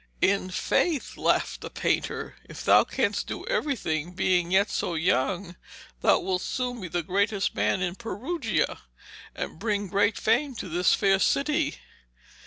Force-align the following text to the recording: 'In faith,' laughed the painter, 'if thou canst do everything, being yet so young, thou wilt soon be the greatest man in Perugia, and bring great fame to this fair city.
'In 0.19 0.49
faith,' 0.49 1.15
laughed 1.15 1.61
the 1.61 1.69
painter, 1.69 2.35
'if 2.49 2.65
thou 2.65 2.83
canst 2.83 3.27
do 3.27 3.45
everything, 3.45 4.13
being 4.13 4.49
yet 4.49 4.71
so 4.71 4.95
young, 4.95 5.55
thou 5.99 6.17
wilt 6.17 6.41
soon 6.41 6.81
be 6.81 6.87
the 6.87 7.03
greatest 7.03 7.53
man 7.53 7.83
in 7.83 7.93
Perugia, 7.93 8.81
and 9.35 9.59
bring 9.59 9.85
great 9.87 10.17
fame 10.17 10.55
to 10.55 10.67
this 10.69 10.95
fair 10.95 11.19
city. 11.19 11.75